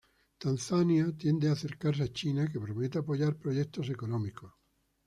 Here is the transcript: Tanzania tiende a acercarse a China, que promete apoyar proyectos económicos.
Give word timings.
Tanzania 0.39 1.11
tiende 1.15 1.47
a 1.47 1.51
acercarse 1.51 2.01
a 2.07 2.11
China, 2.19 2.47
que 2.51 2.59
promete 2.65 2.95
apoyar 2.97 3.37
proyectos 3.43 3.85
económicos. 3.95 4.49